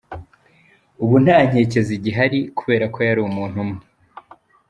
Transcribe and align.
"Ubu 1.03 1.15
nta 1.23 1.37
nkeke 1.47 1.79
zigihari 1.87 2.39
kubera 2.57 2.85
ko 2.93 2.99
yari 3.07 3.19
umuntu 3.29 3.55
umwe". 3.63 3.81